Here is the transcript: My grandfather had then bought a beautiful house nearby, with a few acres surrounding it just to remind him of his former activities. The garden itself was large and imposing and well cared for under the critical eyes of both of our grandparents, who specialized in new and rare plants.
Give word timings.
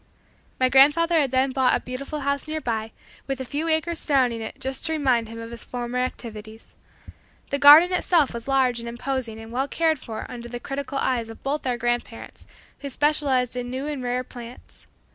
My 0.59 0.67
grandfather 0.67 1.19
had 1.19 1.29
then 1.29 1.51
bought 1.51 1.75
a 1.75 1.79
beautiful 1.79 2.21
house 2.21 2.47
nearby, 2.47 2.91
with 3.27 3.39
a 3.39 3.45
few 3.45 3.67
acres 3.67 3.99
surrounding 3.99 4.41
it 4.41 4.59
just 4.59 4.83
to 4.87 4.93
remind 4.93 5.29
him 5.29 5.37
of 5.37 5.51
his 5.51 5.63
former 5.63 5.99
activities. 5.99 6.73
The 7.51 7.59
garden 7.59 7.93
itself 7.93 8.33
was 8.33 8.47
large 8.47 8.79
and 8.79 8.89
imposing 8.89 9.39
and 9.39 9.51
well 9.51 9.67
cared 9.67 9.99
for 9.99 10.25
under 10.27 10.49
the 10.49 10.59
critical 10.59 10.97
eyes 10.97 11.29
of 11.29 11.43
both 11.43 11.67
of 11.67 11.67
our 11.69 11.77
grandparents, 11.77 12.47
who 12.79 12.89
specialized 12.89 13.55
in 13.55 13.69
new 13.69 13.85
and 13.85 14.01
rare 14.01 14.23
plants. 14.23 14.87